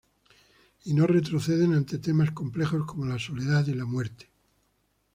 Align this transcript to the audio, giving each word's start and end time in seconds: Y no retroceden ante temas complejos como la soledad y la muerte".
Y 0.85 0.95
no 0.95 1.05
retroceden 1.05 1.75
ante 1.75 1.99
temas 1.99 2.31
complejos 2.31 2.87
como 2.87 3.05
la 3.05 3.19
soledad 3.19 3.67
y 3.67 3.75
la 3.75 3.85
muerte". 3.85 4.29